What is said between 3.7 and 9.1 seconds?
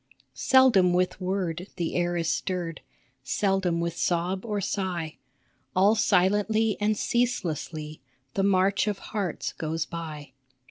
with sob or sigh; All silently and ceaselessly The march of